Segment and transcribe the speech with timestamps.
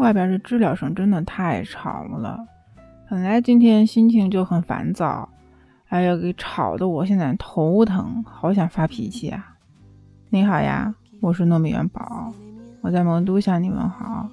[0.00, 2.38] 外边的知了声真的太吵了。
[3.10, 5.28] 本来今天心情就很烦躁，
[5.88, 9.56] 哎呀，给吵得我现在头疼，好想发脾气啊！
[10.30, 12.32] 你好呀，我是糯米元宝，
[12.80, 14.26] 我在魔都向你们好。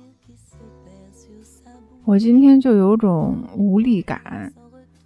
[2.06, 4.54] 我今天就有种无力感，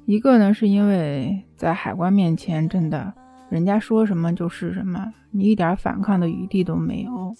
[0.05, 3.11] 一个呢是因为在海关面前，真的
[3.49, 7.33] 人家说什么就是什么，你一点反抗的余地都没有；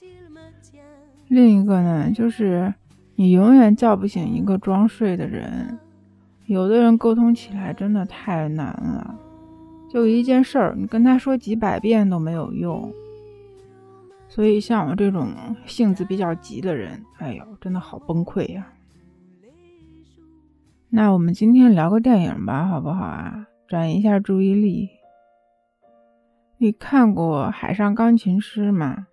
[1.28, 2.74] 另一个呢就是。
[3.22, 5.78] 你永远叫不醒一个装睡的人，
[6.48, 9.16] 有的人沟通起来真的太难了，
[9.88, 12.92] 就一件事儿，你跟他说几百遍都没有用。
[14.28, 15.28] 所以像我这种
[15.68, 18.74] 性子比较急的人，哎呦，真的好崩溃呀。
[20.90, 23.46] 那我们今天聊个电影吧，好不好啊？
[23.68, 24.90] 转移一下注意力。
[26.58, 29.06] 你看过《海上钢琴师》吗？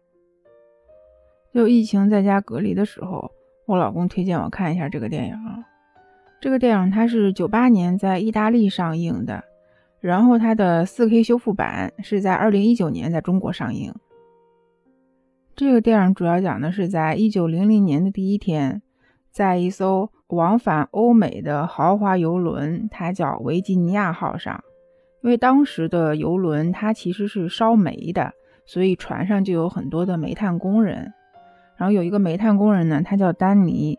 [1.53, 3.33] 就疫情在家隔离的时候。
[3.69, 5.63] 我老公推荐我看一下这个电影啊。
[6.41, 9.45] 这个电影它是九八年在意大利上映的，
[10.01, 13.93] 然后它的四 K 修复版是在二零一九年在中国上映。
[15.55, 18.81] 这个电影主要讲的是在一九零零年的第一天，
[19.31, 24.65] 在一艘往返欧美的豪华游轮，它叫维吉尼亚号上，
[25.23, 28.33] 因为当时的游轮它其实是烧煤的，
[28.65, 31.13] 所以船上就有很多的煤炭工人。
[31.79, 33.99] 然后有一个煤炭工人呢，他叫丹尼。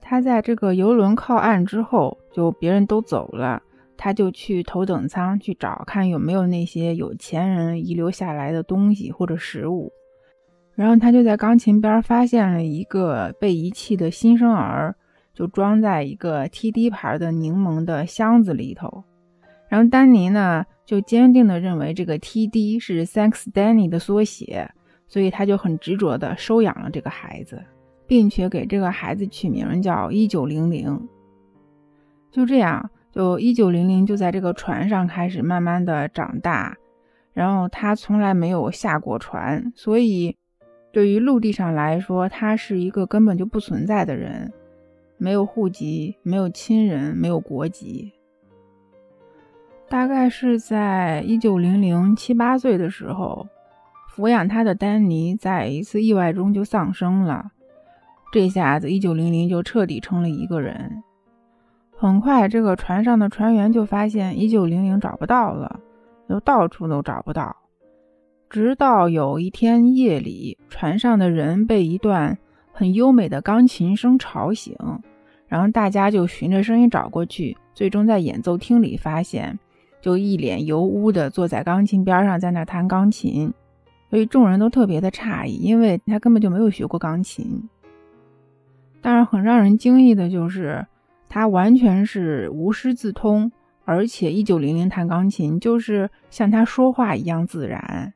[0.00, 3.60] 他在这个游轮靠岸之后，就别人都走了，
[3.96, 9.90] 他就去头等舱去找，看有没有那些有钱人遗留下来的东西或者食物。
[10.74, 14.94] 然后他就在钢琴边发现了一个被遗弃的新生儿，
[15.32, 19.02] 就装在一个 TD 牌的柠檬的箱子里头。
[19.68, 24.70] 然后丹尼呢，就坚定地认为这个 TD 是 Thanks Danny 的缩写。
[25.14, 27.62] 所以他就很执着地收养了这个孩子，
[28.04, 31.08] 并且给这个孩子取名叫一九零零。
[32.32, 36.76] 就这样，就一九零零就在这个船上开始慢慢的长大。
[37.32, 40.36] 然后他从来没有下过船，所以
[40.90, 44.52] 对于陆地上来说，他是一个根本就不存在的人，
[45.16, 48.10] 没有户籍，没有亲人，没有国籍。
[49.88, 53.46] 大概是在一九零零七八岁的时候。
[54.14, 57.50] 抚养他的丹尼在一次意外中就丧生了，
[58.32, 61.02] 这下子一九零零就彻底成了一个人。
[61.96, 65.80] 很快，这个船上的船员就发现一九零零找不到了，
[66.28, 67.56] 就到处都找不到。
[68.48, 72.38] 直到有一天夜里，船上的人被一段
[72.72, 74.76] 很优美的钢琴声吵醒，
[75.48, 79.58] 然后大家就循着声音找过去，最终在演奏厅里发现，
[80.00, 83.52] 就一脸油污的坐在钢琴边上，在那弹钢琴。
[84.14, 87.68] 所以众人都特别的诧异，因为他根本就没有学过钢琴。
[89.00, 90.86] 但是很让人惊异的就是，
[91.28, 93.50] 他完全是无师自通，
[93.84, 98.14] 而且一九零零弹钢琴就是像他说话一样自然。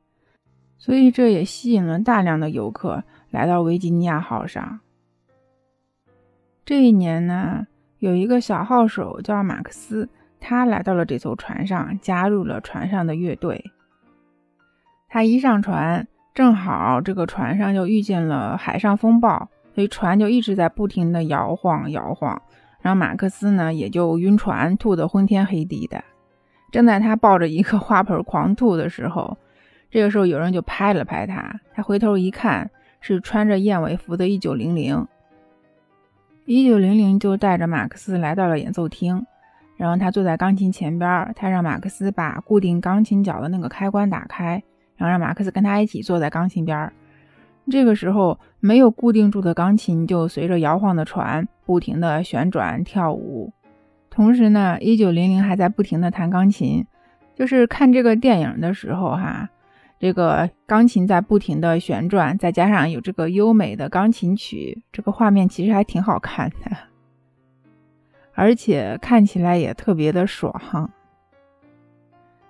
[0.76, 4.78] 所以这也吸引了大量的游客来到维吉尼亚号上。
[6.64, 7.66] 这一年呢，
[7.98, 13.72] 有一个小号手叫马克思，他来到了这艘船上，加入了船上的乐队。
[15.08, 22.40] 他一上船，正好这个船上就遇见了海上风暴，所以船就一直在不停的摇晃摇晃。
[22.80, 26.04] 然后马克思呢也就晕船，吐得昏天黑地的。
[26.70, 29.36] 正在他抱着一个花盆狂吐的时候，
[29.90, 32.70] 这个时候有人就拍了拍他，他回头一看，
[33.00, 35.06] 是穿着燕尾服的一九零零。
[36.44, 39.24] 一九零零就带着马克思来到了演奏厅，
[39.76, 44.62] 然后他坐在钢琴前边，他让马克思把固定钢琴脚的那个开关打开。
[44.98, 46.92] 然后让马克思跟他一起坐在钢琴边儿。
[47.70, 53.52] 这个时候，没有固定住的钢琴就随着摇晃的船不停地旋转跳舞。
[54.10, 56.86] 同时呢，一九零零还在不停地弹钢琴。
[57.34, 59.50] 就是看这个电影的时候，哈，
[60.00, 66.76] 这个钢琴在不停地旋转，再加上有这个优美的钢琴曲，这个画面其实还挺好看的，
[68.32, 70.90] 而且看起来也特别的爽。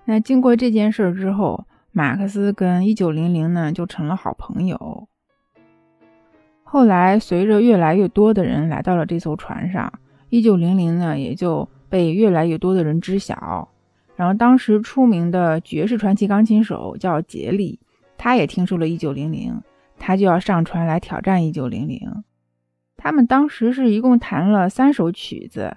[0.05, 1.67] 那经过这件事之后。
[1.99, 5.09] 马克思跟一九零零呢就成了好朋友。
[6.63, 9.93] 后来，随着越来越多的人来到了这艘船上，
[10.29, 13.69] 一九零零呢也就被越来越多的人知晓。
[14.15, 17.81] 然后，当时出名的爵士传奇钢琴手叫杰里，
[18.17, 19.61] 他也听说了一九零零，
[19.99, 22.23] 他就要上船来挑战一九零零。
[22.97, 25.77] 他们当时是一共弹了三首曲子，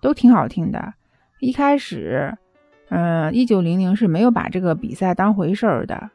[0.00, 0.94] 都挺好听的。
[1.40, 2.38] 一开始。
[2.94, 6.10] 嗯，一九零零是没有把这个比赛当回事儿的。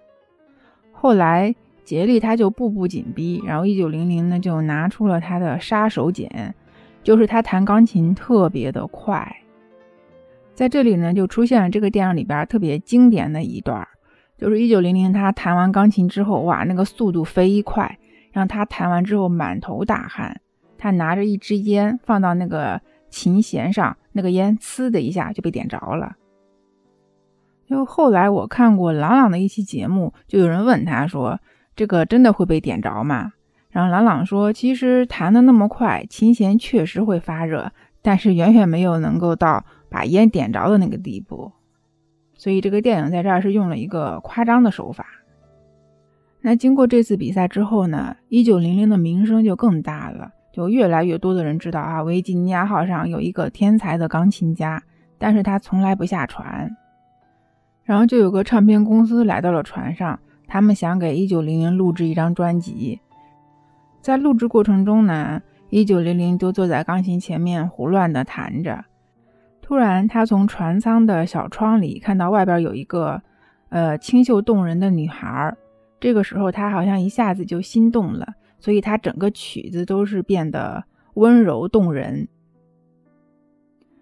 [0.91, 6.29] 后来杰利他就步步紧逼，然后一九零零呢就拿出了他的杀手锏，
[7.01, 9.38] 就是他弹钢琴特别的快。
[10.53, 13.88] 在这里呢，就出现了这个电影里边特别经典的一段，
[14.38, 17.97] 就是一九零零他弹完钢琴之后，哇，那个速度飞快，
[18.31, 20.39] 让他弹完之后满头大汗。
[20.77, 22.79] 他拿着一支烟放到那个
[23.09, 26.15] 琴弦上，那个烟呲的一下就被点着了。
[27.67, 31.39] 就后来我看过朗朗的一期节目，就有人问他说
[31.75, 33.33] ：“这个真的会被点着吗？”
[33.69, 37.71] 然后朗朗说：“其实弹的那么快，琴弦确实会发热，
[38.01, 41.51] 但是远远没有能够到把烟点着的那个地步。
[42.35, 45.05] 所以这个电影在这儿是用了一个夸张的手法。
[46.41, 54.81] 那经过这次比赛之后呢，一九零零的名声就更大了。”就越来越多的人知道啊，维吉尼亚号上有一个天才的钢琴家，
[55.19, 56.75] 但是他从来不下船。
[57.88, 63.00] 然后就有个唱片公司来到了船上，他们想给一九零零录制一张专辑。
[64.01, 68.84] 在录制过程中呢，一九零零就坐在钢琴前面胡乱的弹着。
[69.62, 73.22] 突然，他从船舱的小窗里看到外边有一个
[73.69, 75.57] 呃清秀动人的女孩儿。
[76.00, 78.36] 这个时候，他好像一下子就心动了。
[78.60, 82.28] 所以他整个曲子都是变得温柔动人，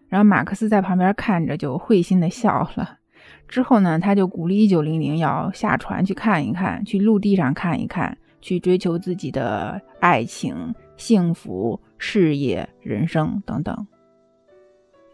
[0.08, 3.00] 然后马克思在旁边看着就会心的笑了。
[3.48, 13.88] 之后呢，他就鼓励一九零零要下船去看一看，去陆地上看一看，去追求自己的爱情、幸福、事业、人生等等。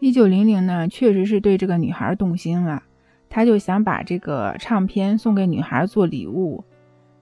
[0.00, 2.82] 一九零零呢，确实是对这个女孩动心了，
[3.28, 6.64] 他就想把这个唱片送给女孩做礼物。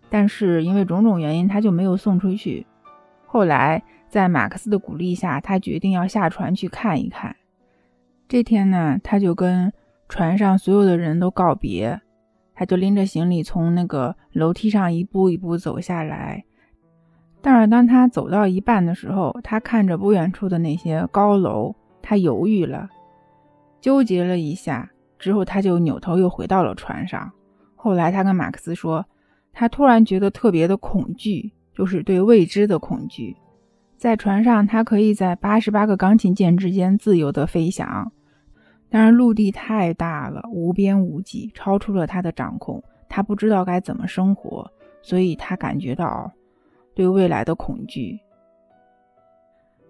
[0.09, 2.67] 但是因为种种原因，他就没有送出去。
[3.27, 7.37] 后来在马克思的鼓励下，他决定要下船去看一看。
[8.27, 9.73] 这天呢，他就跟
[10.11, 11.99] 船上所有的人都告别，
[12.53, 16.45] 他就拎着行李从那个楼梯上一步一步走下来。
[17.41, 22.91] 但是当他走到一半的时候，他看着不远处的那些高楼，他犹豫了，
[23.81, 27.33] 纠结了一下，之后他就扭头又回到了船上。
[27.77, 29.07] 后来他跟马克思说。
[29.53, 33.37] 他突然觉得特别的恐惧，就是对未知的恐惧。
[33.97, 38.13] 在船上，他可以在八十八个钢琴键之间自由地飞翔，
[38.91, 42.83] 但是陆地太大了，无边无际，超出了他的掌控。
[43.09, 44.71] 他不知道该怎么生活，
[45.01, 46.33] 所以他感觉到
[46.95, 48.19] 对未来的恐惧。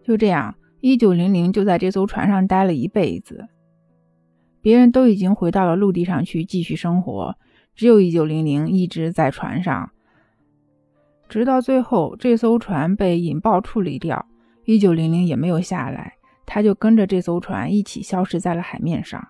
[0.04, 3.48] 就这样，一九零零就在这艘船上待了一辈子。
[4.62, 7.36] 别人都已经回到了陆地上去继续生活。
[7.74, 9.90] 只有一九零零一直在船上，
[11.28, 14.26] 直到最后这艘船被引爆处理掉，
[14.66, 16.14] 一九零零也没有下来，
[16.52, 19.24] 他就跟着这艘船一起消失在了海面上。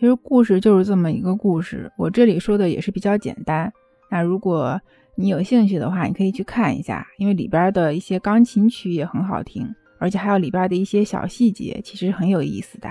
[0.00, 3.70] 其实故事就是这么一个故事，我这里说的也是比较简单。
[4.10, 4.80] 那如果
[5.14, 9.68] 你有兴趣的话，你可以去看一下，因为里边的一些钢琴曲也很好听，
[9.98, 12.88] 而且还有里边的一些小细节，其实很有意思的。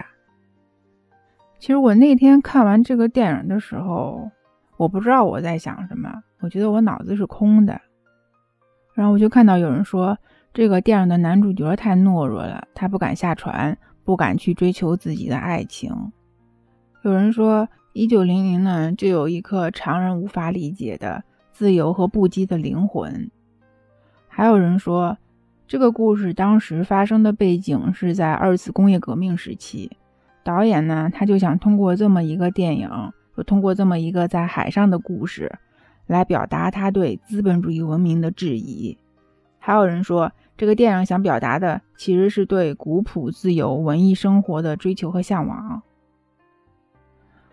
[1.57, 4.29] 其实我那天看完这个电影的时候，
[4.77, 7.81] 我不知道我在想什么，我觉得我脑子是空的。
[8.93, 10.15] 然后我就看到有人说，
[10.57, 16.11] 这个电影的男主角太懦弱了，他不敢下船，不敢去追求自己的爱情。
[17.03, 23.29] 有人说，一九零零呢，就有一颗常人无法理解的自由和不羁的灵魂。
[24.27, 25.19] 还有人说，
[25.67, 29.91] 这个故事当时发生的背景是在二次工业革命时期。
[30.43, 32.89] 导演呢，他就想通过这么一个电影，
[33.37, 35.59] 就通过这么一个在海上的故事，
[36.07, 38.97] 来表达他对资本主义文明的质疑。
[39.59, 45.83] 还有人说，这个电影想表达的其实是对古朴自由文艺生活的追求和向往。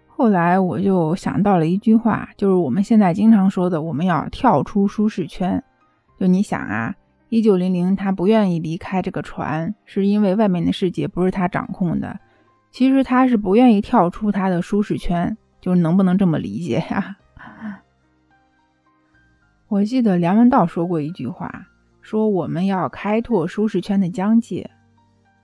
[0.09, 5.63] 后来我就想到了一句话，就是我们现在经常说的，我们要跳出舒适圈。
[6.19, 6.95] 就你想啊，
[7.29, 12.19] 一九零零他不愿意离开这个船，是因为外面的世界不是他掌控的。
[12.71, 17.17] 其实他是不愿意跳出他的舒适圈，就是能不能这么理解呀？
[19.69, 21.67] 我记得梁文道说过一句话，
[22.05, 24.71] 说我们要开拓舒适圈的疆界。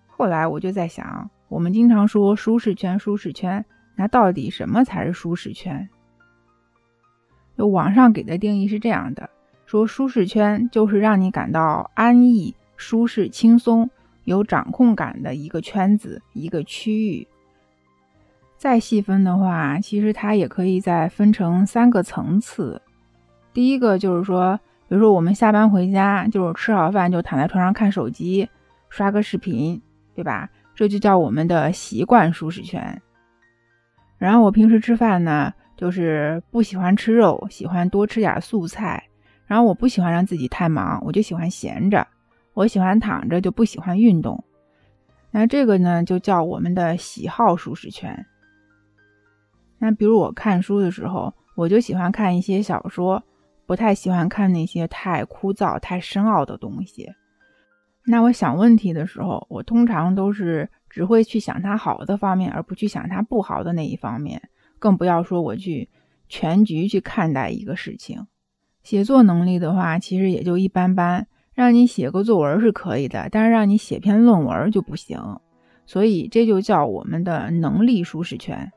[0.06, 3.64] 后来我就在想，我们经常说舒适圈，舒适圈，
[3.96, 5.88] 那到底什么才是舒适圈？
[7.56, 9.30] 就网上给的定义是这样的：
[9.64, 13.90] 说舒适圈就是让你感到安逸、舒适、轻松。
[14.24, 17.26] 有掌控感的一个圈子，一个区域。
[18.58, 22.80] 再细分的话，其实它也可以再分成三个层次。
[23.52, 24.60] 第一个就是说，
[24.90, 28.50] 比如说我们下班回家，就是吃好饭就躺在床上看手机，
[28.88, 29.80] 刷个视频，
[30.16, 30.50] 对吧？
[30.74, 33.00] 这就叫我们的习惯舒适圈。
[34.18, 39.04] 然后我平时吃饭呢，就是不喜欢吃肉，喜欢多吃点素菜。
[39.46, 42.04] 然后我不喜欢让自己太忙，我就喜欢闲着。
[42.52, 44.42] 我喜欢躺着，就不喜欢运动。
[45.30, 48.26] 那这个呢，就叫我们的喜好舒适圈。
[49.78, 53.22] 那比如我看书的时候，我就喜欢看一些小说，
[53.70, 57.08] 不太喜欢看那些太枯燥、太深奥的东西。
[58.04, 64.42] 那我想问题的时候，我通常都是只会去想它好的方面，而不去想它不好的那一方面。
[64.80, 65.88] 更不要说我去
[66.28, 68.26] 全局去看待一个事情。
[68.82, 71.28] 写作能力的话，其实也就一般般。
[71.54, 75.16] 让你写个作文是可以的，但是让你写篇论文就不行。
[75.86, 78.72] 所以这就叫我们的能力舒适圈。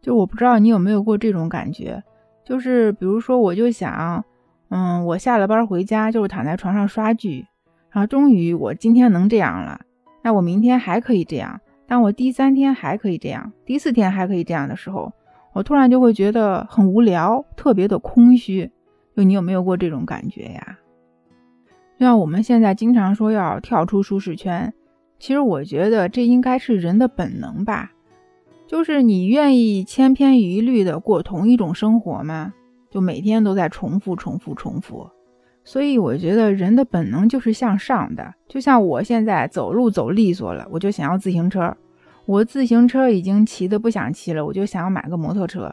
[0.00, 2.02] 就我不知道你有没有过这种感觉，
[2.44, 4.24] 就是比如说，我就想，
[4.68, 7.46] 嗯，我下了班回家就是躺在床上刷剧，
[7.90, 9.80] 然后终于我今天能这样了，
[10.22, 11.60] 那我明天还可以这样。
[11.86, 15.12] 当我第三天还可以这样，第四天还可以这样的时候，
[15.52, 18.70] 我突然就会觉得很无聊，特别的空虚。
[19.16, 20.78] 就你有没有过这种感觉呀？
[21.98, 24.74] 就像我们现在经常说要跳出舒适圈，
[25.20, 27.92] 其实我觉得这应该是人的本能吧。
[28.74, 32.52] 就是你愿意千篇一律的过同一种生活吗？
[32.90, 35.08] 就每天都在重复、重复、重复。
[35.62, 38.34] 所以我觉得人的本能就是向上的。
[38.48, 41.72] 就像我现在走路走利索了，我就想要自行车。
[42.26, 45.72] 我自行车已经骑得不想骑了，我就想要买个摩托车。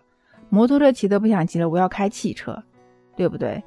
[0.50, 2.62] 摩托车骑得不想骑了，我要开汽车，
[3.16, 3.64] 对不对？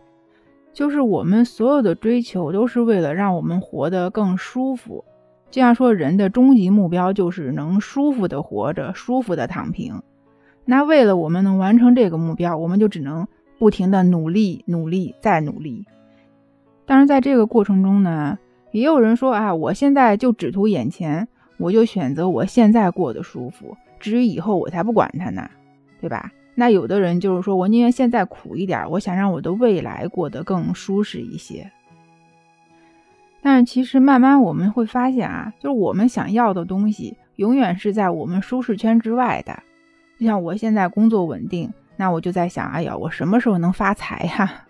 [0.73, 5.05] 就是我们所有的追求都是为了让我们活得更舒服。
[5.54, 10.02] 这样说，人的终极目标就是能舒服的活着，舒服的躺平。
[10.64, 15.84] 那为了我们能完成这个目标，我们就只能不停的努力、努力再努力。
[16.87, 18.37] 但是在这个过程中呢，
[18.73, 25.49] 也有人说啊，我现在就只图眼前，我就选择我现在过得舒服，至于以后我才不管它呢，
[26.00, 26.32] 对吧？
[26.56, 31.70] 那有的人就是说，我宁愿现在苦一点，我想让我的未来过得更舒适一些。
[33.44, 39.62] 但是其实慢慢我们会发现啊，就是我们想要的东西永远是在我们舒适圈之外的。
[40.18, 44.64] 就像我现在工作稳定，那我就在想，哎呀，我什么时候能发财呀？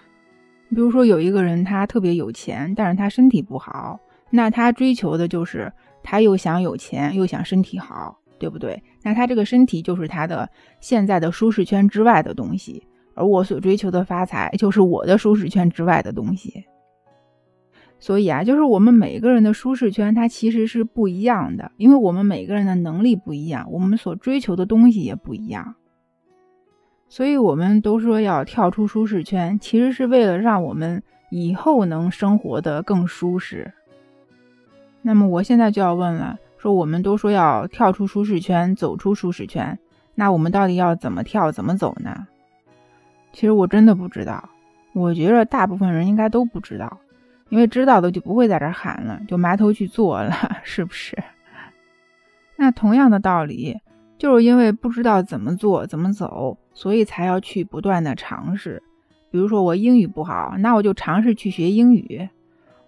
[0.74, 4.00] 比如说有一个人他特别有钱，但是他身体不好，
[4.30, 5.70] 那他追求的就是
[6.02, 8.18] 他又想有钱又想身体好。
[8.36, 8.82] 对不对？
[9.02, 10.46] 那他这个身体就是他的
[10.80, 16.62] 现在的舒适圈之外的东西，而我所追求的发财就是我的舒适圈之外的东西。
[18.04, 25.74] 所以啊，就是我们每个人的舒适圈，它其实是不一样的，因为我们每个人的能力不一样，我们所追求的东西也不一样。
[27.08, 33.72] 所以，我们都说要跳出舒适圈，其实是为了让我们以后能生活的更舒适。
[35.00, 36.36] 那么，我现在就要问了。
[36.58, 39.78] 说我们都说要跳出舒适圈，走出舒适圈，
[40.14, 42.26] 那我们到底要怎么跳，怎么走呢？
[43.32, 44.50] 其实我真的不知道，
[44.92, 46.98] 我觉得大部分人应该都不知道，
[47.54, 50.34] 因为知道的就不会在这喊了，就埋头去做了，
[50.64, 51.16] 是不是？
[52.56, 53.78] 那同样的道理，
[54.18, 58.82] 就是因为不知道怎么做、怎么走，所以才要去不断的尝试。
[59.30, 62.28] 比如说我英语不好，那我就尝试去学英语。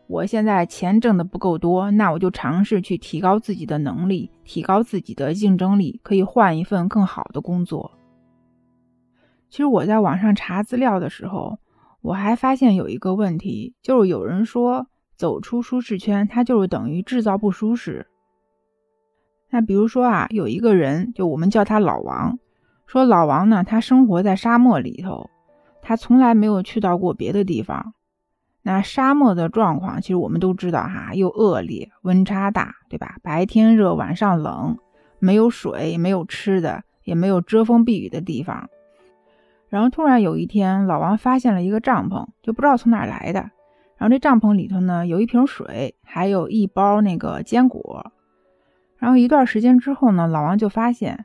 [0.08, 7.92] 我现在钱挣的不够多，那我就尝试去提高自己的能力，提高自己的竞争力，可以换一份更好的工作。
[9.49, 11.56] 其实我在网上查资料的时候，
[12.06, 14.86] 我还发现有一个问题，就是有人说
[15.16, 18.06] 走出舒适圈，它就是等于制造不舒适。
[19.50, 22.38] 那比如说啊，有一个人，就我们叫他老王，
[22.86, 25.28] 说老王呢，他生活在沙漠里头，
[25.82, 27.92] 他从来没有去到过别的地方。
[28.62, 33.16] 那沙漠的状况，其实我们都知道哈，又恶劣，温差大，对吧？
[33.25, 34.78] 白天热，晚上冷，
[35.18, 38.68] 没有水，没有吃的，也没有遮风避雨的地方。
[39.68, 43.40] 然后突然有一天，老王发现了一个帐篷，就不知道从哪来的。
[43.99, 48.12] 然后这帐篷里头呢，有一瓶水，还有一包那个坚果。
[48.99, 51.25] 然后一段时间之后呢，老王就发现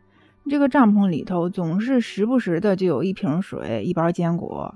[0.50, 4.74] 这个帐篷里头总是时不时的就有一瓶水，一包坚果。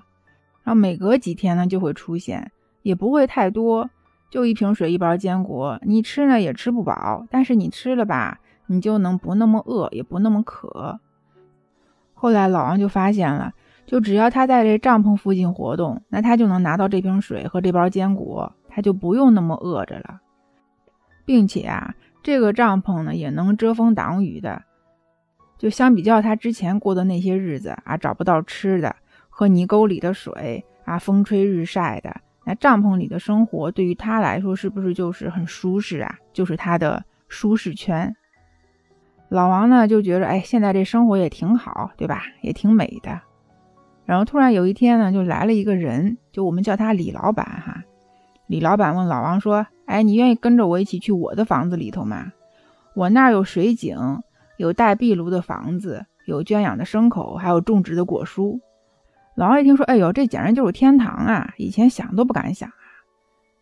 [0.63, 2.51] 然后每隔几天呢，就会出现。
[2.81, 3.89] 也不会太多，
[4.29, 11.00] 就一瓶水，一包坚果，你吃呢也吃不饱，但是你吃了吧，你就能不那么饿，也不那么渴。
[12.15, 13.53] 后来老王就发现了，
[13.86, 20.22] 就只要他在这帐篷附近活动，那他就能拿到这瓶水和这包坚果，他就不用那么饿着了，
[21.25, 21.93] 并且啊，
[22.24, 24.63] 这个帐篷呢也能遮风挡雨的，
[25.60, 28.95] 就相比较他之前过的那些日子啊，找不到吃的，
[29.29, 32.22] 喝泥沟里的水啊，风吹日晒的。
[32.48, 36.15] 那帐篷里的生活对于他来说是不是就是很舒适啊？
[36.31, 38.15] 就是他的舒适圈。
[39.35, 42.23] 老王呢就觉得，哎，现在这生活也挺好，对吧？
[42.41, 43.19] 也挺美的。
[44.05, 47.83] 然后突然有一天呢，就来了一个人，就我们叫他李老板哈。
[48.47, 52.31] 李老板问老王说：“哎，你愿意跟着我一起去我的房子里头吗？
[52.95, 53.97] 我那儿有水井，
[54.57, 58.59] 有带壁炉的房子，有圈养的牲口，还有种植的果蔬。”
[59.35, 61.53] 老王一听说，哎呦，这简直就是天堂啊！
[61.57, 62.73] 以前想都不敢想啊。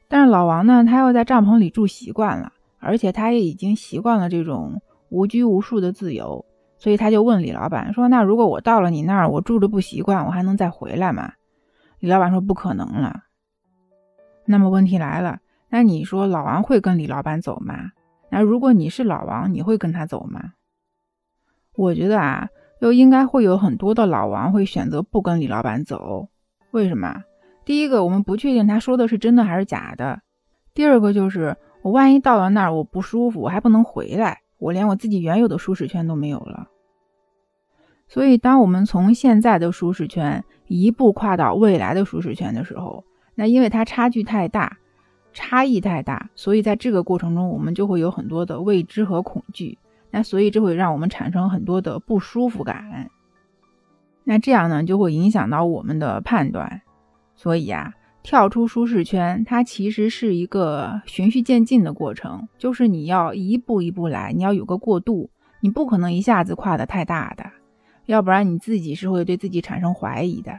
[0.08, 4.82] 但是老王呢，他又在帐篷里住习惯了，而且他也已经习惯了这种
[5.14, 6.44] 无拘无束的自由。
[6.78, 11.32] 所以他就问李老板说：“那如果我到了你那儿，我住着不习惯，我还能再回来吗？”
[12.00, 13.24] 李老板说：“不可能了。”
[14.46, 15.40] 那么问题来了，
[15.70, 17.92] 那你说老王会跟李老板走吗？
[18.30, 20.54] 那如果你是老王，你会跟他走吗？
[21.76, 22.50] 我觉得啊，
[22.82, 26.28] 又应该会有很多的老王会选择不跟李老板走。
[26.72, 27.24] 为什么？
[27.64, 30.20] 第一个，我们不确定他说的是真的还是假的；
[30.74, 36.70] 第二个，就是我万一到了那儿我不舒服，我还不能回来，我连我自己原有的舒适圈都没有了。
[38.08, 43.04] 所以，当我们从现在的舒适圈一步跨到未来的舒适圈的时候，
[43.36, 44.78] 那因为它差距太大，
[45.34, 49.78] 差异太大，所以在这个过程中，我们就会有很多的未知和恐惧。
[50.12, 53.10] 那所以这会让我们产生很多的不舒服感。
[54.24, 56.82] 那这样呢，就会影响到我们的判断。
[57.36, 67.44] 所以啊，跳出舒适圈，它其实是一个循序渐进的过程，就是你要一步一步来，你要有个过渡，你不可能一下子跨得太大的。
[68.06, 70.58] 要不然你自己是会对自己产生怀疑的。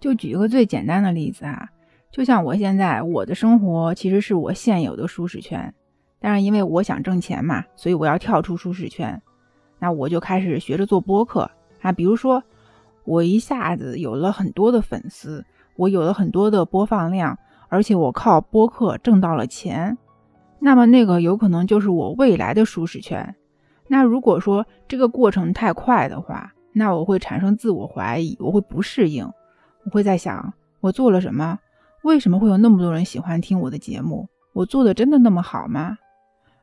[0.00, 1.68] 就举一个最简单的例子啊，
[2.10, 5.72] 就像我现在我的生活其实是我现有的舒适圈，
[6.18, 9.20] 但是因为我想挣钱嘛，所以我要跳出舒适圈。
[9.78, 11.50] 那我就开始学着做播客
[11.82, 12.42] 啊，比如说
[13.04, 15.44] 我一下子有了很多的粉丝，
[15.82, 17.36] 我有了很多的播放量，
[17.68, 19.98] 而且我靠播客挣到了钱，
[20.60, 23.34] 那么那个有可能就是我未来的舒适圈。
[23.88, 29.28] 那如果说这个过程太快的话，那我会产生自我怀疑，我会不适应，
[29.84, 31.58] 我会在想我做了什么？
[32.04, 34.28] 为什么会有那么多人喜欢听我的节目？
[34.52, 35.98] 我做的真的那么好吗？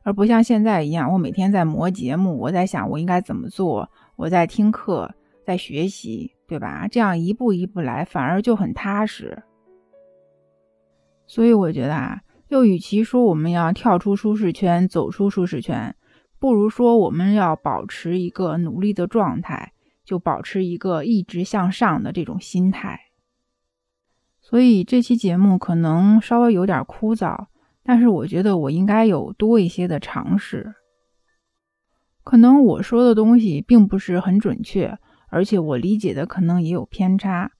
[0.02, 5.12] 而不像现在一样，我每天在磨节目，我在想我应该怎么做，我在听课，
[5.44, 6.88] 在学习，对吧？
[6.88, 9.44] 这样一步一步来，反而就很踏实。
[11.28, 15.94] 所以我觉得啊，又与其说我们要跳出舒适圈，走出舒适圈。
[16.40, 19.72] 不如说，我们要保持一个努力的状态，
[20.04, 22.98] 就保持一个一直向上的这种心态。
[24.40, 27.46] 所以这期节目可能稍微有点枯燥，
[27.84, 30.74] 但是我觉得我应该有多一些的尝试。
[32.24, 34.98] 可能我说的东西并不是很准确，
[35.30, 37.52] 而且我理解的可能也有偏差，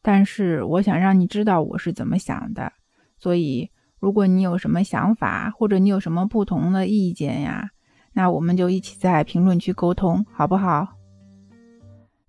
[0.00, 2.72] 但是我想让你知道我是怎么想的。
[3.18, 7.70] 所以，如果你有什么想法，或者你有什么不同的意见呀？
[8.12, 10.88] 那我们就一起在评论区沟通，好不好？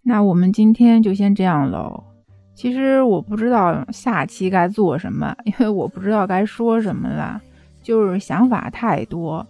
[0.02, 2.04] 那我们今天就先这样喽。
[2.54, 7.42] 其实我不知道下期该做什么，因为我不知道该说什么了，
[7.84, 9.46] 就是想法太多。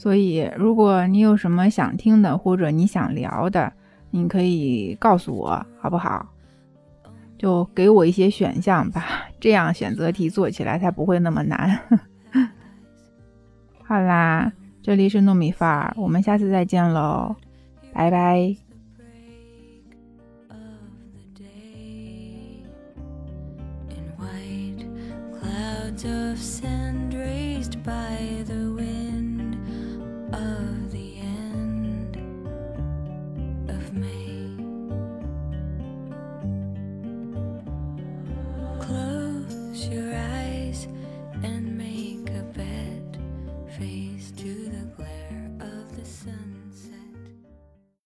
[0.00, 3.70] 所以，如果你有什么想听的，或者你想聊的，
[4.10, 6.26] 你可以告诉我，好不好？
[7.36, 11.78] 就给我一些选项吧，这样选择题做起来才不会那么难。
[13.84, 14.50] 好啦。
[14.82, 17.36] 这里是糯米饭儿，我们下次再见喽，
[17.92, 18.69] 拜拜。